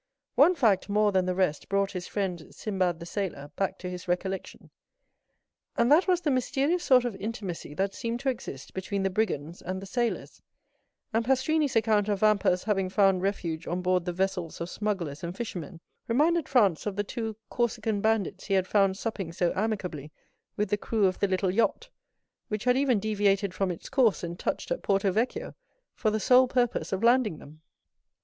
[0.33, 4.07] One fact more than the rest brought his friend "Sinbad the Sailor" back to his
[4.07, 4.71] recollection,
[5.77, 9.61] and that was the mysterious sort of intimacy that seemed to exist between the brigands
[9.61, 10.41] and the sailors;
[11.13, 15.37] and Pastrini's account of Vampa's having found refuge on board the vessels of smugglers and
[15.37, 20.11] fishermen, reminded Franz of the two Corsican bandits he had found supping so amicably
[20.57, 21.89] with the crew of the little yacht,
[22.47, 25.53] which had even deviated from its course and touched at Porto Vecchio
[25.93, 27.61] for the sole purpose of landing them.